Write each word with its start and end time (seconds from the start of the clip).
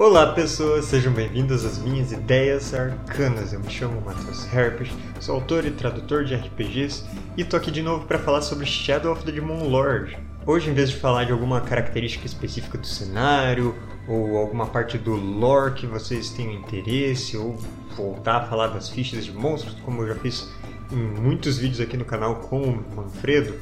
Olá 0.00 0.32
pessoas, 0.32 0.86
sejam 0.86 1.12
bem-vindos 1.12 1.62
às 1.62 1.76
minhas 1.76 2.10
ideias 2.10 2.72
arcanas. 2.72 3.52
Eu 3.52 3.60
me 3.60 3.68
chamo 3.68 4.00
Matheus 4.00 4.50
Herpes, 4.50 4.88
sou 5.20 5.34
autor 5.34 5.66
e 5.66 5.70
tradutor 5.70 6.24
de 6.24 6.34
RPGs 6.34 7.04
e 7.36 7.44
tô 7.44 7.54
aqui 7.54 7.70
de 7.70 7.82
novo 7.82 8.06
para 8.06 8.18
falar 8.18 8.40
sobre 8.40 8.64
Shadow 8.64 9.12
of 9.12 9.22
the 9.26 9.30
Demon 9.30 9.68
Lord. 9.68 10.16
Hoje, 10.46 10.70
em 10.70 10.72
vez 10.72 10.88
de 10.88 10.96
falar 10.96 11.24
de 11.24 11.32
alguma 11.32 11.60
característica 11.60 12.24
específica 12.24 12.78
do 12.78 12.86
cenário 12.86 13.74
ou 14.08 14.38
alguma 14.38 14.66
parte 14.68 14.96
do 14.96 15.14
lore 15.14 15.74
que 15.74 15.86
vocês 15.86 16.30
tenham 16.30 16.54
interesse 16.54 17.36
ou 17.36 17.58
voltar 17.94 18.36
a 18.36 18.46
falar 18.46 18.68
das 18.68 18.88
fichas 18.88 19.26
de 19.26 19.32
monstros, 19.32 19.76
como 19.84 20.00
eu 20.00 20.08
já 20.08 20.14
fiz 20.14 20.50
em 20.90 20.96
muitos 20.96 21.58
vídeos 21.58 21.78
aqui 21.78 21.98
no 21.98 22.06
canal 22.06 22.36
com 22.36 22.62
o 22.62 22.96
Manfredo, 22.96 23.54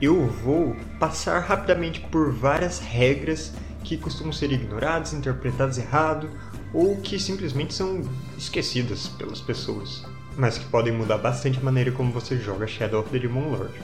eu 0.00 0.24
vou 0.24 0.76
passar 1.00 1.40
rapidamente 1.40 1.98
por 2.12 2.32
várias 2.32 2.78
regras 2.78 3.52
que 3.84 3.96
costumam 3.96 4.32
ser 4.32 4.52
ignoradas, 4.52 5.12
interpretadas 5.12 5.78
errado 5.78 6.28
ou 6.72 6.96
que 6.96 7.18
simplesmente 7.18 7.74
são 7.74 8.02
esquecidas 8.38 9.08
pelas 9.08 9.40
pessoas, 9.40 10.04
mas 10.36 10.58
que 10.58 10.66
podem 10.66 10.92
mudar 10.92 11.18
bastante 11.18 11.58
a 11.58 11.62
maneira 11.62 11.90
como 11.92 12.12
você 12.12 12.36
joga 12.36 12.66
Shadow 12.66 13.00
of 13.00 13.10
the 13.10 13.18
Demon 13.18 13.50
Lord. 13.50 13.74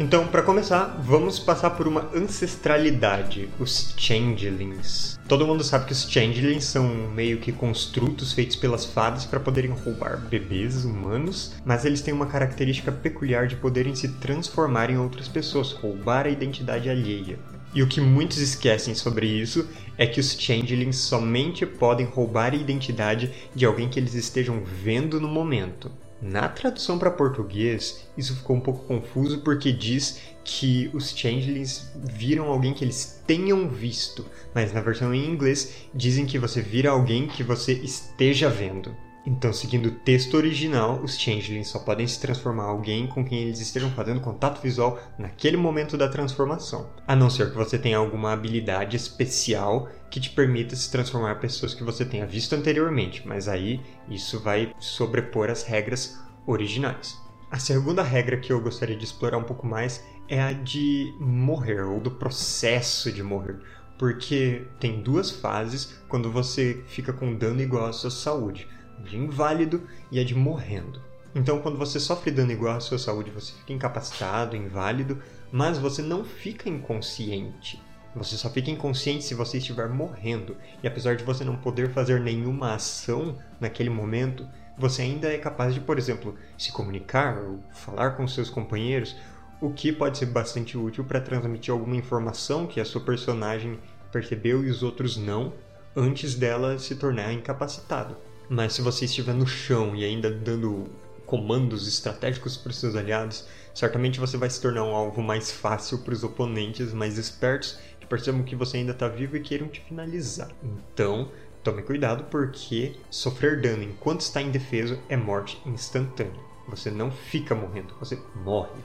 Então, 0.00 0.26
para 0.26 0.42
começar, 0.42 0.98
vamos 1.04 1.38
passar 1.38 1.70
por 1.70 1.86
uma 1.86 2.08
ancestralidade, 2.14 3.48
os 3.60 3.94
Changelings. 3.96 5.20
Todo 5.28 5.46
mundo 5.46 5.62
sabe 5.62 5.84
que 5.84 5.92
os 5.92 6.10
Changelings 6.10 6.64
são 6.64 6.88
meio 7.14 7.38
que 7.38 7.52
construtos 7.52 8.32
feitos 8.32 8.56
pelas 8.56 8.86
fadas 8.86 9.26
para 9.26 9.38
poderem 9.38 9.70
roubar 9.70 10.16
bebês 10.16 10.86
humanos, 10.86 11.52
mas 11.64 11.84
eles 11.84 12.00
têm 12.00 12.14
uma 12.14 12.26
característica 12.26 12.90
peculiar 12.90 13.46
de 13.46 13.56
poderem 13.56 13.94
se 13.94 14.08
transformar 14.08 14.90
em 14.90 14.96
outras 14.96 15.28
pessoas, 15.28 15.72
roubar 15.72 16.26
a 16.26 16.30
identidade 16.30 16.88
alheia. 16.88 17.38
E 17.74 17.82
o 17.82 17.88
que 17.88 18.00
muitos 18.00 18.38
esquecem 18.38 18.94
sobre 18.94 19.26
isso 19.26 19.68
é 19.96 20.06
que 20.06 20.20
os 20.20 20.38
Changelings 20.38 20.96
somente 20.96 21.64
podem 21.64 22.04
roubar 22.04 22.52
a 22.52 22.56
identidade 22.56 23.32
de 23.54 23.64
alguém 23.64 23.88
que 23.88 23.98
eles 23.98 24.14
estejam 24.14 24.62
vendo 24.62 25.20
no 25.20 25.28
momento. 25.28 25.90
Na 26.20 26.48
tradução 26.48 26.98
para 26.98 27.10
português, 27.10 28.06
isso 28.16 28.36
ficou 28.36 28.56
um 28.56 28.60
pouco 28.60 28.86
confuso 28.86 29.40
porque 29.40 29.72
diz 29.72 30.20
que 30.44 30.88
os 30.92 31.10
Changelings 31.10 31.90
viram 31.96 32.46
alguém 32.46 32.72
que 32.72 32.84
eles 32.84 33.20
tenham 33.26 33.68
visto, 33.68 34.24
mas 34.54 34.72
na 34.72 34.80
versão 34.80 35.12
em 35.12 35.26
inglês 35.26 35.88
dizem 35.94 36.26
que 36.26 36.38
você 36.38 36.60
vira 36.60 36.90
alguém 36.90 37.26
que 37.26 37.42
você 37.42 37.72
esteja 37.72 38.48
vendo. 38.48 38.94
Então, 39.24 39.52
seguindo 39.52 39.86
o 39.86 39.92
texto 39.92 40.36
original, 40.36 41.00
os 41.00 41.16
Changelings 41.16 41.68
só 41.68 41.78
podem 41.78 42.06
se 42.06 42.20
transformar 42.20 42.64
em 42.64 42.70
alguém 42.70 43.06
com 43.06 43.24
quem 43.24 43.42
eles 43.42 43.60
estejam 43.60 43.90
fazendo 43.92 44.20
contato 44.20 44.60
visual 44.60 44.98
naquele 45.16 45.56
momento 45.56 45.96
da 45.96 46.08
transformação, 46.08 46.90
a 47.06 47.14
não 47.14 47.30
ser 47.30 47.50
que 47.50 47.56
você 47.56 47.78
tenha 47.78 47.98
alguma 47.98 48.32
habilidade 48.32 48.96
especial 48.96 49.88
que 50.10 50.18
te 50.18 50.30
permita 50.30 50.74
se 50.74 50.90
transformar 50.90 51.36
em 51.36 51.40
pessoas 51.40 51.72
que 51.72 51.84
você 51.84 52.04
tenha 52.04 52.26
visto 52.26 52.54
anteriormente, 52.54 53.26
mas 53.26 53.46
aí 53.46 53.80
isso 54.08 54.40
vai 54.40 54.74
sobrepor 54.80 55.50
as 55.50 55.62
regras 55.62 56.18
originais. 56.44 57.16
A 57.48 57.58
segunda 57.58 58.02
regra 58.02 58.38
que 58.38 58.52
eu 58.52 58.60
gostaria 58.60 58.96
de 58.96 59.04
explorar 59.04 59.38
um 59.38 59.44
pouco 59.44 59.66
mais 59.66 60.04
é 60.28 60.40
a 60.42 60.52
de 60.52 61.14
morrer, 61.20 61.82
ou 61.82 62.00
do 62.00 62.10
processo 62.10 63.12
de 63.12 63.22
morrer. 63.22 63.58
Porque 63.98 64.66
tem 64.80 65.02
duas 65.02 65.30
fases 65.30 65.94
quando 66.08 66.32
você 66.32 66.82
fica 66.86 67.12
com 67.12 67.36
dano 67.36 67.60
igual 67.60 67.86
à 67.86 67.92
sua 67.92 68.10
saúde 68.10 68.66
de 69.02 69.16
inválido 69.16 69.86
e 70.10 70.18
a 70.18 70.24
de 70.24 70.34
morrendo. 70.34 71.00
Então, 71.34 71.60
quando 71.60 71.78
você 71.78 71.98
sofre 71.98 72.30
dano 72.30 72.52
igual 72.52 72.76
à 72.76 72.80
sua 72.80 72.98
saúde, 72.98 73.30
você 73.30 73.52
fica 73.54 73.72
incapacitado, 73.72 74.54
inválido, 74.54 75.22
mas 75.50 75.78
você 75.78 76.02
não 76.02 76.24
fica 76.24 76.68
inconsciente. 76.68 77.82
Você 78.14 78.36
só 78.36 78.50
fica 78.50 78.70
inconsciente 78.70 79.24
se 79.24 79.34
você 79.34 79.56
estiver 79.56 79.88
morrendo. 79.88 80.56
E 80.82 80.86
apesar 80.86 81.16
de 81.16 81.24
você 81.24 81.44
não 81.44 81.56
poder 81.56 81.90
fazer 81.90 82.20
nenhuma 82.20 82.74
ação 82.74 83.38
naquele 83.58 83.88
momento, 83.88 84.46
você 84.76 85.02
ainda 85.02 85.32
é 85.32 85.38
capaz 85.38 85.72
de, 85.72 85.80
por 85.80 85.96
exemplo, 85.96 86.36
se 86.58 86.70
comunicar 86.70 87.38
ou 87.38 87.60
falar 87.72 88.10
com 88.10 88.28
seus 88.28 88.50
companheiros, 88.50 89.16
o 89.60 89.70
que 89.70 89.92
pode 89.92 90.18
ser 90.18 90.26
bastante 90.26 90.76
útil 90.76 91.04
para 91.04 91.20
transmitir 91.20 91.72
alguma 91.72 91.96
informação 91.96 92.66
que 92.66 92.80
a 92.80 92.84
sua 92.84 93.00
personagem 93.00 93.78
percebeu 94.10 94.62
e 94.64 94.68
os 94.68 94.82
outros 94.82 95.16
não, 95.16 95.54
antes 95.96 96.34
dela 96.34 96.78
se 96.78 96.96
tornar 96.96 97.32
incapacitado. 97.32 98.16
Mas 98.52 98.74
se 98.74 98.82
você 98.82 99.06
estiver 99.06 99.32
no 99.32 99.46
chão 99.46 99.96
e 99.96 100.04
ainda 100.04 100.30
dando 100.30 100.84
comandos 101.24 101.88
estratégicos 101.88 102.54
para 102.54 102.68
os 102.68 102.76
seus 102.78 102.94
aliados, 102.94 103.46
certamente 103.72 104.20
você 104.20 104.36
vai 104.36 104.50
se 104.50 104.60
tornar 104.60 104.84
um 104.84 104.94
alvo 104.94 105.22
mais 105.22 105.50
fácil 105.50 106.00
para 106.00 106.12
os 106.12 106.22
oponentes 106.22 106.92
mais 106.92 107.16
espertos 107.16 107.78
que 107.98 108.06
percebam 108.06 108.42
que 108.42 108.54
você 108.54 108.76
ainda 108.76 108.92
está 108.92 109.08
vivo 109.08 109.38
e 109.38 109.40
queiram 109.40 109.68
te 109.68 109.80
finalizar. 109.80 110.50
Então, 110.62 111.30
tome 111.64 111.80
cuidado 111.80 112.24
porque 112.24 112.94
sofrer 113.08 113.58
dano 113.58 113.84
enquanto 113.84 114.20
está 114.20 114.42
indefeso 114.42 115.00
é 115.08 115.16
morte 115.16 115.58
instantânea. 115.64 116.38
Você 116.68 116.90
não 116.90 117.10
fica 117.10 117.54
morrendo, 117.54 117.94
você 117.98 118.18
morre. 118.34 118.82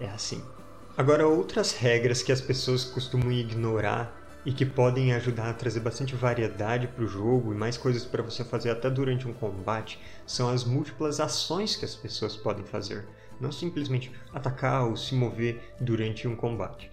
É 0.00 0.08
assim. 0.08 0.42
Agora, 0.98 1.28
outras 1.28 1.70
regras 1.70 2.24
que 2.24 2.32
as 2.32 2.40
pessoas 2.40 2.84
costumam 2.84 3.30
ignorar 3.30 4.15
e 4.46 4.52
que 4.52 4.64
podem 4.64 5.12
ajudar 5.12 5.50
a 5.50 5.52
trazer 5.52 5.80
bastante 5.80 6.14
variedade 6.14 6.86
para 6.86 7.02
o 7.02 7.08
jogo 7.08 7.52
e 7.52 7.56
mais 7.56 7.76
coisas 7.76 8.04
para 8.04 8.22
você 8.22 8.44
fazer 8.44 8.70
até 8.70 8.88
durante 8.88 9.26
um 9.26 9.32
combate 9.32 10.00
são 10.24 10.48
as 10.48 10.62
múltiplas 10.62 11.18
ações 11.18 11.74
que 11.74 11.84
as 11.84 11.96
pessoas 11.96 12.36
podem 12.36 12.64
fazer, 12.64 13.08
não 13.40 13.50
simplesmente 13.50 14.12
atacar 14.32 14.86
ou 14.86 14.96
se 14.96 15.16
mover 15.16 15.60
durante 15.80 16.28
um 16.28 16.36
combate. 16.36 16.88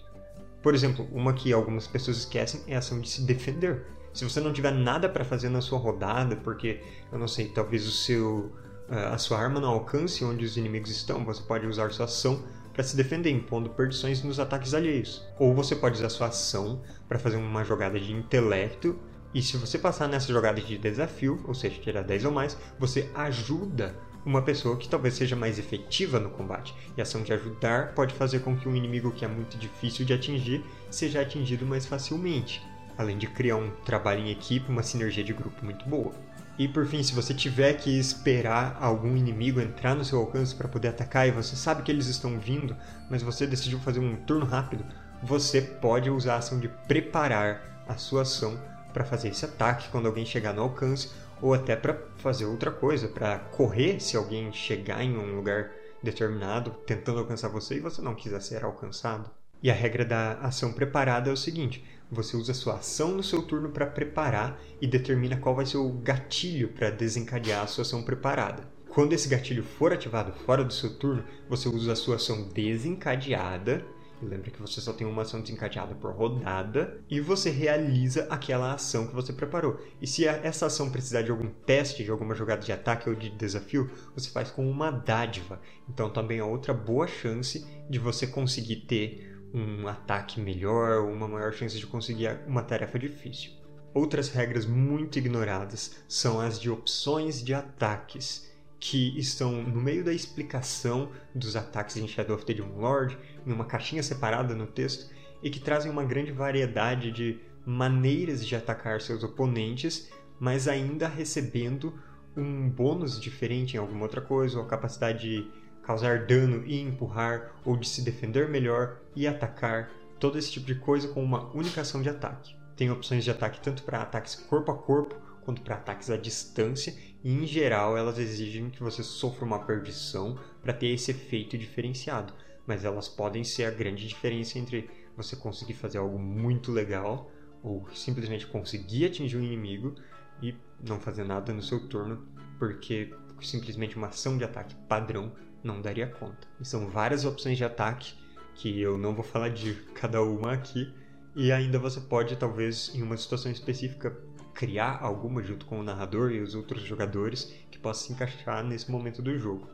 Por 0.64 0.74
exemplo, 0.74 1.08
uma 1.12 1.32
que 1.32 1.54
algumas 1.54 1.86
pessoas 1.86 2.18
esquecem 2.18 2.62
é 2.68 2.76
a 2.76 2.80
ação 2.80 3.00
de 3.00 3.08
se 3.08 3.22
defender. 3.22 3.86
Se 4.12 4.24
você 4.24 4.40
não 4.40 4.52
tiver 4.52 4.72
nada 4.72 5.08
para 5.08 5.24
fazer 5.24 5.50
na 5.50 5.62
sua 5.62 5.78
rodada, 5.78 6.36
porque 6.38 6.82
eu 7.12 7.20
não 7.20 7.28
sei, 7.28 7.50
talvez 7.50 7.86
o 7.88 7.92
seu 7.92 8.52
a 8.90 9.18
sua 9.18 9.40
arma 9.40 9.60
não 9.60 9.70
alcance 9.70 10.26
onde 10.26 10.44
os 10.44 10.58
inimigos 10.58 10.92
estão, 10.92 11.24
você 11.24 11.42
pode 11.42 11.66
usar 11.66 11.92
sua 11.92 12.06
ação 12.06 12.44
para 12.74 12.84
se 12.84 12.98
defender, 12.98 13.30
impondo 13.30 13.70
perdições 13.70 14.24
nos 14.24 14.40
ataques 14.40 14.74
alheios. 14.74 15.26
Ou 15.40 15.54
você 15.54 15.76
pode 15.76 15.98
usar 15.98 16.10
sua 16.10 16.28
ação 16.28 16.82
para 17.08 17.20
fazer 17.20 17.38
uma 17.38 17.64
jogada 17.64 18.00
de 18.00 18.12
intelecto, 18.12 19.00
e 19.34 19.42
se 19.42 19.58
você 19.58 19.80
passar 19.80 20.08
nessa 20.08 20.32
jogada 20.32 20.62
de 20.62 20.78
desafio, 20.78 21.44
ou 21.48 21.54
seja, 21.54 21.80
tirar 21.82 22.04
10 22.04 22.26
ou 22.26 22.32
mais, 22.32 22.58
você 22.78 23.10
ajuda 23.16 23.96
uma 24.26 24.42
pessoa 24.42 24.78
que 24.78 24.88
talvez 24.88 25.16
seja 25.16 25.36
mais 25.36 25.60
efetiva 25.60 26.20
no 26.20 26.30
combate. 26.30 26.74
E 26.96 27.02
a 27.02 27.04
ação 27.04 27.24
de 27.24 27.34
ajudar 27.34 27.94
pode 27.94 28.14
fazer 28.14 28.40
com 28.40 28.56
que 28.56 28.70
um 28.70 28.76
inimigo 28.76 29.12
que 29.12 29.26
é 29.26 29.28
muito 29.28 29.58
difícil 29.58 30.06
de 30.06 30.14
atingir 30.14 30.64
seja 30.90 31.22
atingido 31.22 31.66
mais 31.66 31.86
facilmente, 31.86 32.62
além 32.98 33.18
de 33.18 33.28
criar 33.28 33.58
um 33.58 33.72
trabalho 33.84 34.22
em 34.22 34.32
equipe, 34.32 34.70
uma 34.70 34.84
sinergia 34.84 35.24
de 35.24 35.34
grupo 35.34 35.66
muito 35.66 35.84
boa. 35.90 36.14
E 36.58 36.68
por 36.68 36.86
fim, 36.86 37.02
se 37.02 37.16
você 37.16 37.34
tiver 37.34 37.74
que 37.74 37.98
esperar 37.98 38.78
algum 38.80 39.18
inimigo 39.18 39.60
entrar 39.60 39.96
no 39.96 40.06
seu 40.06 40.20
alcance 40.20 40.54
para 40.54 40.68
poder 40.68 40.90
atacar 40.90 41.28
e 41.28 41.32
você 41.32 41.56
sabe 41.56 41.82
que 41.82 41.92
eles 41.92 42.06
estão 42.06 42.40
vindo, 42.40 42.76
mas 43.10 43.24
você 43.24 43.48
decidiu 43.48 43.80
fazer 43.80 44.00
um 44.00 44.16
turno 44.18 44.46
rápido, 44.46 44.86
você 45.24 45.62
pode 45.62 46.10
usar 46.12 46.36
a 46.36 46.38
ação 46.38 46.60
de 46.60 46.68
preparar 46.68 47.86
a 47.88 47.98
sua 47.98 48.22
ação 48.22 48.60
para 48.94 49.04
fazer 49.04 49.30
esse 49.30 49.46
ataque 49.46 49.90
quando 49.90 50.06
alguém 50.06 50.26
chegar 50.26 50.54
no 50.54 50.62
alcance 50.62 51.10
ou 51.42 51.54
até 51.54 51.76
para 51.76 51.98
fazer 52.18 52.46
outra 52.46 52.72
coisa, 52.72 53.08
para 53.08 53.40
correr 53.40 54.00
se 54.00 54.16
alguém 54.16 54.52
chegar 54.54 55.04
em 55.04 55.18
um 55.18 55.36
lugar 55.36 55.72
determinado 56.04 56.72
tentando 56.86 57.20
alcançar 57.20 57.50
você 57.50 57.76
e 57.76 57.80
você 57.80 58.02
não 58.02 58.14
quiser 58.14 58.42
ser 58.42 58.64
alcançado. 58.64 59.30
E 59.62 59.72
a 59.72 59.74
regra 59.74 60.04
da 60.04 60.34
ação 60.34 60.74
preparada 60.74 61.30
é 61.30 61.34
o 61.34 61.38
seguinte: 61.38 61.84
você 62.14 62.38
usa 62.38 62.54
sua 62.54 62.76
ação 62.76 63.12
no 63.12 63.24
seu 63.24 63.42
turno 63.42 63.70
para 63.70 63.88
preparar 63.88 64.62
e 64.80 64.88
determina 64.88 65.38
qual 65.38 65.56
vai 65.56 65.66
ser 65.66 65.78
o 65.78 65.90
gatilho 65.90 66.70
para 66.70 66.90
desencadear 66.90 67.64
a 67.64 67.68
sua 67.68 67.82
ação 67.82 68.04
preparada. 68.04 68.72
Quando 68.94 69.14
esse 69.14 69.28
gatilho 69.28 69.64
for 69.64 69.92
ativado 69.92 70.32
fora 70.46 70.64
do 70.64 70.72
seu 70.72 70.94
turno, 70.94 71.24
você 71.50 71.68
usa 71.68 71.94
a 71.94 71.96
sua 71.96 72.18
ação 72.18 72.48
desencadeada. 72.50 73.84
Lembra 74.22 74.52
que 74.52 74.62
você 74.62 74.80
só 74.80 74.94
tem 74.94 75.06
uma 75.06 75.24
ação 75.24 75.42
desencadeada 75.42 75.96
por 75.96 76.14
rodada 76.14 77.02
e 77.10 77.20
você 77.20 77.50
realiza 77.50 78.28
aquela 78.30 78.72
ação 78.72 79.08
que 79.08 79.16
você 79.16 79.34
preparou. 79.34 79.80
E 80.00 80.06
se 80.06 80.28
essa 80.28 80.68
ação 80.68 80.92
precisar 80.92 81.24
de 81.24 81.32
algum 81.32 81.50
teste, 81.66 82.04
de 82.04 82.12
alguma 82.12 82.36
jogada 82.36 82.62
de 82.62 82.72
ataque 82.72 83.10
ou 83.10 83.16
de 83.16 83.32
desafio, 83.32 83.90
você 84.16 84.30
faz 84.30 84.52
com 84.52 84.70
uma 84.70 84.92
dádiva. 84.92 85.60
Então 85.90 86.10
também 86.10 86.38
é 86.38 86.44
outra 86.44 86.74
boa 86.74 87.08
chance 87.08 87.66
de 87.90 87.98
você 87.98 88.28
conseguir 88.28 88.78
ter 88.86 89.33
um 89.54 89.88
ataque 89.88 90.42
melhor 90.42 91.06
uma 91.06 91.28
maior 91.28 91.54
chance 91.54 91.78
de 91.78 91.86
conseguir 91.86 92.40
uma 92.48 92.64
tarefa 92.64 92.98
difícil. 92.98 93.52
Outras 93.94 94.30
regras 94.30 94.66
muito 94.66 95.20
ignoradas 95.20 96.04
são 96.08 96.40
as 96.40 96.60
de 96.60 96.70
opções 96.70 97.44
de 97.44 97.54
ataques, 97.54 98.52
que 98.80 99.18
estão 99.18 99.62
no 99.62 99.80
meio 99.80 100.04
da 100.04 100.12
explicação 100.12 101.12
dos 101.34 101.56
ataques 101.56 101.96
em 101.96 102.08
Shadow 102.08 102.36
of 102.36 102.46
the 102.46 102.54
Demon 102.54 102.80
Lord, 102.80 103.18
em 103.46 103.52
uma 103.54 103.66
caixinha 103.66 104.02
separada 104.02 104.56
no 104.56 104.66
texto, 104.66 105.14
e 105.44 105.50
que 105.50 105.60
trazem 105.60 105.92
uma 105.92 106.04
grande 106.04 106.32
variedade 106.32 107.12
de 107.12 107.40
maneiras 107.66 108.46
de 108.46 108.56
atacar 108.56 109.00
seus 109.00 109.24
oponentes, 109.24 110.10
mas 110.40 110.68
ainda 110.68 111.08
recebendo 111.08 111.94
um 112.36 112.68
bônus 112.68 113.22
diferente 113.22 113.76
em 113.76 113.80
alguma 113.80 114.04
outra 114.04 114.20
coisa, 114.20 114.58
ou 114.58 114.66
a 114.66 114.68
capacidade 114.68 115.22
de 115.22 115.48
causar 115.84 116.26
dano 116.26 116.66
e 116.66 116.80
empurrar, 116.80 117.52
ou 117.64 117.78
de 117.78 117.88
se 117.88 118.02
defender 118.02 118.50
melhor 118.50 118.98
e 119.16 119.28
atacar, 119.28 119.92
todo 120.20 120.38
esse 120.38 120.52
tipo 120.52 120.66
de 120.66 120.76
coisa 120.76 121.10
com 121.10 121.24
uma 121.24 121.54
única 121.54 121.82
ação 121.82 122.02
de 122.02 122.10
ataque. 122.10 122.56
tem 122.76 122.90
opções 122.90 123.24
de 123.24 123.30
ataque 123.30 123.62
tanto 123.62 123.84
para 123.84 124.02
ataques 124.02 124.36
corpo 124.36 124.72
a 124.72 124.78
corpo 124.78 125.16
quanto 125.44 125.62
para 125.62 125.76
ataques 125.76 126.10
à 126.10 126.18
distância, 126.18 126.96
e 127.24 127.32
em 127.32 127.46
geral 127.46 127.98
elas 127.98 128.18
exigem 128.18 128.70
que 128.70 128.82
você 128.82 129.04
sofra 129.04 129.46
uma 129.46 129.60
perdição 129.60 130.40
para 130.62 130.74
ter 130.74 130.88
esse 130.88 131.12
efeito 131.12 131.58
diferenciado, 131.58 132.34
mas 132.66 132.86
elas 132.86 133.08
podem 133.08 133.44
ser 133.44 133.66
a 133.66 133.72
grande 133.72 134.08
diferença 134.08 134.58
entre 134.58 134.90
você 135.16 135.36
conseguir 135.36 135.74
fazer 135.74 135.98
algo 135.98 136.18
muito 136.18 136.72
legal 136.72 137.30
ou 137.62 137.88
simplesmente 137.94 138.48
conseguir 138.48 139.06
atingir 139.06 139.38
um 139.38 139.44
inimigo 139.44 139.96
e 140.42 140.56
não 140.82 141.00
fazer 141.00 141.24
nada 141.24 141.54
no 141.54 141.62
seu 141.62 141.88
turno, 141.88 142.26
porque 142.58 143.14
simplesmente 143.42 143.98
uma 143.98 144.08
ação 144.08 144.38
de 144.38 144.44
ataque 144.44 144.76
padrão 144.88 145.32
não 145.64 145.82
daria 145.82 146.08
conta. 146.08 146.48
E 146.60 146.66
são 146.66 146.90
várias 146.90 147.26
opções 147.26 147.58
de 147.58 147.64
ataque 147.64 148.14
que 148.56 148.80
eu 148.80 148.98
não 148.98 149.16
vou 149.16 149.24
falar 149.24 149.50
de 149.50 149.74
cada 149.96 150.22
uma 150.22 150.54
aqui, 150.54 150.94
e 151.36 151.52
ainda 151.52 151.80
você 151.80 152.00
pode, 152.00 152.36
talvez, 152.36 152.92
em 152.94 153.02
uma 153.02 153.18
situação 153.18 153.52
específica, 153.52 154.16
criar 154.54 155.00
alguma 155.02 155.42
junto 155.42 155.66
com 155.66 155.80
o 155.80 155.84
narrador 155.84 156.32
e 156.32 156.40
os 156.40 156.54
outros 156.54 156.84
jogadores 156.84 157.52
que 157.72 157.80
possa 157.80 158.06
se 158.06 158.14
encaixar 158.14 158.64
nesse 158.64 158.92
momento 158.92 159.22
do 159.22 159.38
jogo. 159.38 159.68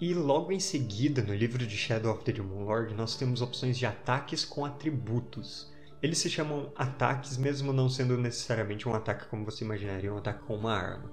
E 0.00 0.12
logo 0.12 0.52
em 0.52 0.60
seguida, 0.60 1.22
no 1.22 1.34
livro 1.34 1.64
de 1.66 1.76
Shadow 1.76 2.12
of 2.12 2.24
the 2.24 2.32
Demon 2.32 2.64
Lord, 2.64 2.92
nós 2.94 3.16
temos 3.16 3.40
opções 3.40 3.78
de 3.78 3.86
ataques 3.86 4.44
com 4.44 4.64
atributos. 4.64 5.72
Eles 6.02 6.18
se 6.18 6.28
chamam 6.28 6.70
ataques, 6.76 7.38
mesmo 7.38 7.72
não 7.72 7.88
sendo 7.88 8.18
necessariamente 8.18 8.86
um 8.86 8.94
ataque 8.94 9.26
como 9.28 9.44
você 9.44 9.64
imaginaria 9.64 10.12
um 10.12 10.18
ataque 10.18 10.44
com 10.44 10.56
uma 10.56 10.74
arma. 10.74 11.10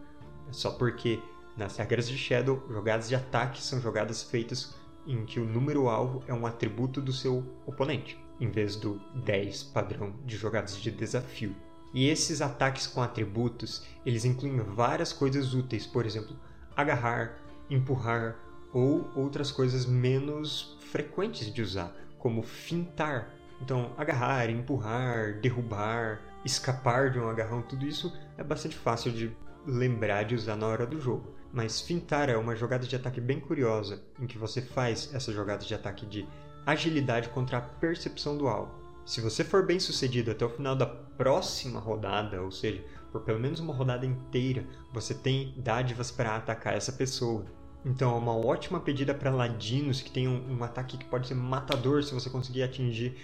É 0.50 0.54
só 0.54 0.72
porque 0.72 1.18
nas 1.56 1.78
regras 1.78 2.08
de 2.08 2.18
Shadow, 2.18 2.64
jogadas 2.70 3.10
de 3.10 3.16
ataque 3.16 3.62
são 3.62 3.80
jogadas 3.80 4.24
feitas 4.24 4.76
em 5.06 5.26
que 5.26 5.40
o 5.40 5.46
número 5.46 5.88
alvo 5.88 6.24
é 6.28 6.34
um 6.34 6.46
atributo 6.46 7.02
do 7.02 7.12
seu 7.12 7.44
oponente, 7.66 8.18
em 8.40 8.50
vez 8.50 8.76
do 8.76 9.00
10 9.16 9.64
padrão 9.64 10.14
de 10.26 10.38
jogadas 10.38 10.76
de 10.78 10.92
desafio. 10.92 11.56
E 11.94 12.08
esses 12.08 12.42
ataques 12.42 12.88
com 12.88 13.02
atributos, 13.02 13.86
eles 14.06 14.26
incluem 14.26 14.58
várias 14.58 15.14
coisas 15.14 15.54
úteis, 15.54 15.86
por 15.86 16.06
exemplo, 16.06 16.36
agarrar, 16.76 17.38
empurrar 17.70 18.36
ou 18.74 19.08
outras 19.16 19.52
coisas 19.52 19.86
menos 19.86 20.76
frequentes 20.80 21.54
de 21.54 21.62
usar, 21.62 21.96
como 22.18 22.42
fintar. 22.42 23.32
Então, 23.62 23.94
agarrar, 23.96 24.50
empurrar, 24.50 25.40
derrubar, 25.40 26.20
escapar 26.44 27.12
de 27.12 27.20
um 27.20 27.30
agarrão, 27.30 27.62
tudo 27.62 27.86
isso 27.86 28.12
é 28.38 28.44
bastante 28.44 28.76
fácil 28.76 29.12
de 29.12 29.32
lembrar 29.66 30.24
de 30.24 30.36
usar 30.36 30.56
na 30.56 30.68
hora 30.68 30.86
do 30.86 31.00
jogo. 31.00 31.34
Mas 31.52 31.82
fintar 31.82 32.30
é 32.30 32.38
uma 32.38 32.56
jogada 32.56 32.86
de 32.86 32.96
ataque 32.96 33.22
bem 33.22 33.40
curiosa, 33.40 34.02
em 34.20 34.26
que 34.26 34.38
você 34.38 34.62
faz 34.62 35.14
essa 35.14 35.32
jogada 35.32 35.64
de 35.64 35.74
ataque 35.76 36.06
de 36.06 36.28
agilidade 36.66 37.30
contra 37.30 37.58
a 37.58 37.62
percepção 37.62 38.38
do 38.38 38.48
alvo. 38.48 38.84
Se 39.06 39.20
você 39.20 39.44
for 39.44 39.66
bem 39.66 39.80
sucedido 39.80 40.32
até 40.32 40.46
o 40.46 40.50
final 40.50 40.76
da 40.76 40.86
próxima 40.86 41.80
rodada, 41.80 42.42
ou 42.42 42.52
seja, 42.52 42.84
por 43.12 43.22
pelo 43.22 43.40
menos 43.40 43.60
uma 43.60 43.74
rodada 43.74 44.06
inteira, 44.06 44.66
você 44.94 45.14
tem 45.14 45.54
dádivas 45.58 46.10
para 46.10 46.36
atacar 46.38 46.74
essa 46.74 46.92
pessoa. 46.92 47.46
Então 47.86 48.16
é 48.16 48.18
uma 48.18 48.36
ótima 48.36 48.80
pedida 48.80 49.14
para 49.14 49.30
ladinos 49.30 50.02
que 50.02 50.10
tem 50.10 50.28
um, 50.28 50.58
um, 50.58 50.64
ataque 50.64 50.98
que 50.98 51.06
pode 51.06 51.28
ser 51.28 51.36
matador 51.36 52.02
se 52.02 52.14
você 52.14 52.30
conseguir 52.30 52.64
atingir 52.64 53.16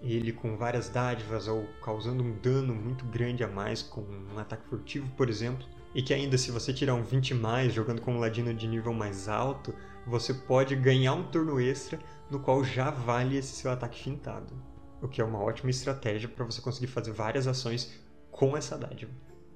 ele 0.00 0.32
com 0.32 0.56
várias 0.56 0.88
dádivas 0.88 1.48
ou 1.48 1.66
causando 1.82 2.22
um 2.22 2.38
dano 2.38 2.74
muito 2.74 3.04
grande 3.06 3.42
a 3.42 3.48
mais 3.48 3.82
com 3.82 4.02
um 4.02 4.38
ataque 4.38 4.68
furtivo, 4.68 5.08
por 5.16 5.28
exemplo. 5.28 5.66
E 5.94 6.02
que 6.02 6.12
ainda 6.12 6.36
se 6.36 6.50
você 6.50 6.72
tirar 6.72 6.94
um 6.94 7.04
20 7.04 7.34
mais 7.34 7.72
jogando 7.72 8.02
com 8.02 8.14
um 8.14 8.18
ladino 8.18 8.52
de 8.52 8.66
nível 8.66 8.92
mais 8.92 9.28
alto, 9.28 9.74
você 10.06 10.34
pode 10.34 10.74
ganhar 10.74 11.14
um 11.14 11.30
turno 11.30 11.60
extra 11.60 11.98
no 12.30 12.40
qual 12.40 12.64
já 12.64 12.90
vale 12.90 13.36
esse 13.36 13.54
seu 13.54 13.70
ataque 13.70 14.02
fintado. 14.02 14.52
O 15.00 15.08
que 15.08 15.20
é 15.20 15.24
uma 15.24 15.40
ótima 15.40 15.70
estratégia 15.70 16.28
para 16.28 16.44
você 16.44 16.60
conseguir 16.60 16.88
fazer 16.88 17.12
várias 17.12 17.46
ações 17.46 17.92
com 18.30 18.56
essa 18.56 18.76
dádiva. 18.76 19.12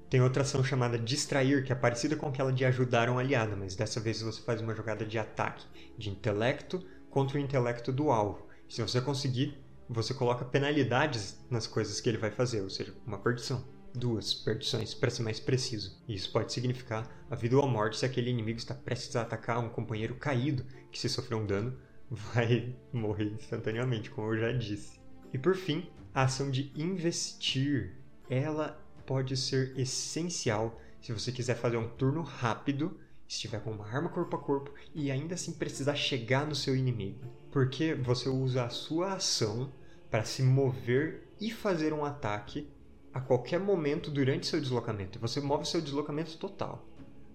Tem 0.09 0.21
outra 0.21 0.41
ação 0.41 0.63
chamada 0.63 0.97
Distrair, 0.97 1.63
que 1.63 1.71
é 1.71 1.75
parecida 1.75 2.15
com 2.15 2.27
aquela 2.27 2.51
de 2.51 2.65
ajudar 2.65 3.09
um 3.09 3.19
aliado, 3.19 3.55
mas 3.57 3.75
dessa 3.75 3.99
vez 3.99 4.21
você 4.21 4.41
faz 4.41 4.61
uma 4.61 4.73
jogada 4.73 5.05
de 5.05 5.19
ataque, 5.19 5.65
de 5.97 6.09
intelecto 6.09 6.83
contra 7.09 7.37
o 7.37 7.41
intelecto 7.41 7.91
do 7.91 8.09
alvo. 8.09 8.47
Se 8.67 8.81
você 8.81 9.01
conseguir, 9.01 9.57
você 9.87 10.13
coloca 10.13 10.45
penalidades 10.45 11.39
nas 11.49 11.67
coisas 11.67 11.99
que 11.99 12.09
ele 12.09 12.17
vai 12.17 12.31
fazer, 12.31 12.61
ou 12.61 12.69
seja, 12.69 12.93
uma 13.05 13.19
perdição. 13.19 13.63
Duas 13.93 14.33
perdições, 14.33 14.93
para 14.93 15.09
ser 15.09 15.23
mais 15.23 15.39
preciso. 15.39 16.01
Isso 16.07 16.31
pode 16.31 16.53
significar 16.53 17.07
a 17.29 17.35
vida 17.35 17.57
ou 17.57 17.63
a 17.63 17.67
morte 17.67 17.97
se 17.97 18.05
aquele 18.05 18.29
inimigo 18.29 18.59
está 18.59 18.73
prestes 18.73 19.15
a 19.15 19.21
atacar 19.21 19.59
um 19.59 19.69
companheiro 19.69 20.15
caído, 20.15 20.65
que 20.91 20.99
se 20.99 21.09
sofrer 21.09 21.35
um 21.35 21.45
dano, 21.45 21.77
vai 22.09 22.75
morrer 22.93 23.25
instantaneamente, 23.25 24.09
como 24.09 24.33
eu 24.33 24.39
já 24.39 24.51
disse. 24.51 24.99
E 25.33 25.37
por 25.37 25.55
fim, 25.55 25.89
a 26.13 26.23
ação 26.23 26.49
de 26.49 26.71
investir. 26.75 27.95
Ela 28.29 28.79
pode 29.05 29.35
ser 29.35 29.73
essencial 29.77 30.79
se 31.01 31.11
você 31.11 31.31
quiser 31.31 31.55
fazer 31.55 31.77
um 31.77 31.89
turno 31.89 32.21
rápido 32.21 32.99
estiver 33.29 33.61
com 33.61 33.71
uma 33.71 33.85
arma 33.85 34.09
corpo 34.09 34.35
a 34.35 34.39
corpo 34.39 34.73
e 34.93 35.11
ainda 35.11 35.35
assim 35.35 35.53
precisar 35.53 35.95
chegar 35.95 36.47
no 36.47 36.55
seu 36.55 36.75
inimigo. 36.75 37.19
Porque 37.51 37.93
você 37.93 38.27
usa 38.27 38.65
a 38.65 38.69
sua 38.69 39.13
ação 39.13 39.71
para 40.09 40.25
se 40.25 40.41
mover 40.41 41.27
e 41.39 41.51
fazer 41.51 41.93
um 41.93 42.03
ataque 42.03 42.67
a 43.13 43.19
qualquer 43.19 43.59
momento 43.59 44.11
durante 44.11 44.47
seu 44.47 44.61
deslocamento. 44.61 45.19
Você 45.19 45.41
move 45.41 45.65
seu 45.65 45.81
deslocamento 45.81 46.37
total. 46.37 46.85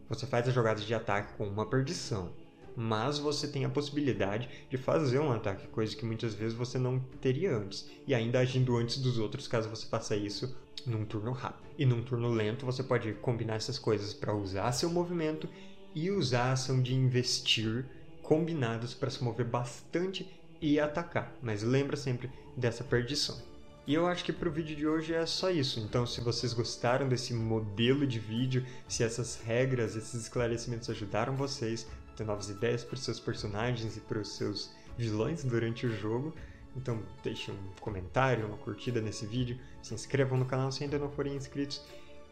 Você 0.08 0.26
faz 0.26 0.46
as 0.46 0.54
jogadas 0.54 0.84
de 0.84 0.94
ataque 0.94 1.34
com 1.36 1.46
uma 1.46 1.66
perdição, 1.66 2.32
mas 2.76 3.18
você 3.18 3.48
tem 3.48 3.64
a 3.64 3.70
possibilidade 3.70 4.48
de 4.68 4.76
fazer 4.76 5.18
um 5.18 5.32
ataque, 5.32 5.66
coisa 5.68 5.96
que 5.96 6.04
muitas 6.04 6.34
vezes 6.34 6.56
você 6.56 6.78
não 6.78 7.00
teria 7.20 7.56
antes, 7.56 7.88
e 8.06 8.14
ainda 8.14 8.38
agindo 8.38 8.76
antes 8.76 8.98
dos 8.98 9.18
outros 9.18 9.48
caso 9.48 9.68
você 9.68 9.86
faça 9.86 10.14
isso 10.16 10.56
num 10.86 11.04
turno 11.04 11.32
rápido. 11.32 11.64
E 11.78 11.86
num 11.86 12.02
turno 12.02 12.28
lento 12.28 12.66
você 12.66 12.82
pode 12.82 13.12
combinar 13.14 13.56
essas 13.56 13.78
coisas 13.78 14.12
para 14.12 14.34
usar 14.34 14.72
seu 14.72 14.90
movimento 14.90 15.48
e 15.94 16.10
usar 16.10 16.50
a 16.50 16.52
ação 16.52 16.82
de 16.82 16.94
investir 16.94 17.86
combinados 18.22 18.94
para 18.94 19.10
se 19.10 19.22
mover 19.22 19.46
bastante 19.46 20.28
e 20.60 20.78
atacar. 20.78 21.32
Mas 21.42 21.62
lembra 21.62 21.96
sempre 21.96 22.30
dessa 22.56 22.84
perdição. 22.84 23.53
E 23.86 23.92
eu 23.92 24.06
acho 24.06 24.24
que 24.24 24.32
para 24.32 24.48
o 24.48 24.52
vídeo 24.52 24.74
de 24.74 24.86
hoje 24.86 25.12
é 25.12 25.26
só 25.26 25.50
isso. 25.50 25.78
Então, 25.78 26.06
se 26.06 26.20
vocês 26.22 26.54
gostaram 26.54 27.06
desse 27.06 27.34
modelo 27.34 28.06
de 28.06 28.18
vídeo, 28.18 28.64
se 28.88 29.02
essas 29.02 29.38
regras, 29.44 29.94
esses 29.94 30.22
esclarecimentos 30.22 30.88
ajudaram 30.88 31.36
vocês 31.36 31.86
a 32.10 32.16
ter 32.16 32.24
novas 32.24 32.48
ideias 32.48 32.82
para 32.82 32.94
os 32.94 33.04
seus 33.04 33.20
personagens 33.20 33.94
e 33.96 34.00
para 34.00 34.18
os 34.18 34.36
seus 34.36 34.72
vilões 34.96 35.44
durante 35.44 35.86
o 35.86 35.94
jogo, 35.94 36.34
então 36.74 37.02
deixem 37.22 37.54
um 37.54 37.80
comentário, 37.80 38.46
uma 38.46 38.56
curtida 38.56 39.02
nesse 39.02 39.26
vídeo, 39.26 39.58
se 39.82 39.92
inscrevam 39.92 40.38
no 40.38 40.46
canal 40.46 40.72
se 40.72 40.82
ainda 40.82 40.98
não 40.98 41.10
forem 41.10 41.36
inscritos. 41.36 41.84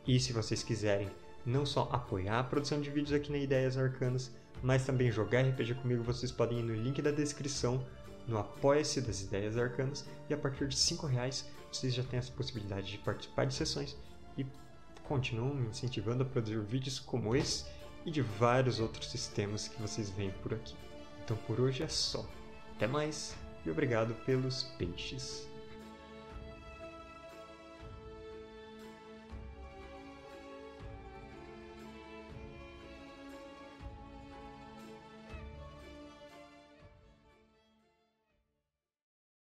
E 0.06 0.18
se 0.18 0.32
vocês 0.32 0.62
quiserem 0.62 1.10
não 1.44 1.66
só 1.66 1.88
apoiar 1.92 2.38
a 2.38 2.44
produção 2.44 2.80
de 2.80 2.88
vídeos 2.88 3.12
aqui 3.12 3.30
na 3.30 3.38
Ideias 3.38 3.76
Arcanas, 3.76 4.32
mas 4.62 4.86
também 4.86 5.10
jogar 5.10 5.42
RPG 5.42 5.74
comigo, 5.74 6.02
vocês 6.02 6.32
podem 6.32 6.60
ir 6.60 6.62
no 6.62 6.74
link 6.74 7.02
da 7.02 7.10
descrição, 7.10 7.84
no 8.26 8.38
Apoia-se 8.38 9.00
das 9.00 9.22
Ideias 9.22 9.56
Arcanas, 9.56 10.04
e 10.28 10.34
a 10.34 10.36
partir 10.36 10.68
de 10.68 10.76
5 10.76 11.06
reais 11.06 11.48
vocês 11.70 11.94
já 11.94 12.02
têm 12.02 12.18
essa 12.18 12.32
possibilidade 12.32 12.90
de 12.90 12.98
participar 12.98 13.46
de 13.46 13.54
sessões 13.54 13.96
e 14.36 14.46
continuam 15.04 15.54
me 15.54 15.68
incentivando 15.68 16.22
a 16.22 16.26
produzir 16.26 16.60
vídeos 16.60 16.98
como 16.98 17.34
esse 17.34 17.64
e 18.04 18.10
de 18.10 18.20
vários 18.20 18.80
outros 18.80 19.10
sistemas 19.10 19.68
que 19.68 19.80
vocês 19.80 20.10
veem 20.10 20.30
por 20.42 20.54
aqui. 20.54 20.74
Então 21.24 21.36
por 21.46 21.60
hoje 21.60 21.82
é 21.82 21.88
só. 21.88 22.26
Até 22.76 22.86
mais 22.86 23.34
e 23.64 23.70
obrigado 23.70 24.14
pelos 24.24 24.64
peixes. 24.76 25.51